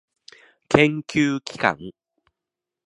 [0.67, 1.77] 研究機関